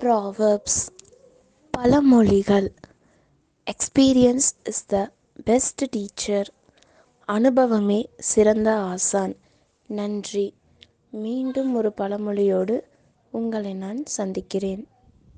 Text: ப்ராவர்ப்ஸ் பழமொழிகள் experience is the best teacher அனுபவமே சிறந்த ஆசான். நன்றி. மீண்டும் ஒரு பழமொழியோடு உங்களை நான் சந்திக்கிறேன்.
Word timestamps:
ப்ராவர்ப்ஸ் 0.00 0.82
பழமொழிகள் 1.78 2.72
experience 3.66 4.50
is 4.64 4.86
the 4.86 5.12
best 5.44 5.84
teacher 5.90 6.50
அனுபவமே 7.24 8.10
சிறந்த 8.18 8.76
ஆசான். 8.76 9.36
நன்றி. 9.86 10.54
மீண்டும் 11.10 11.74
ஒரு 11.74 11.92
பழமொழியோடு 11.96 12.80
உங்களை 13.30 13.74
நான் 13.74 14.06
சந்திக்கிறேன். 14.06 14.88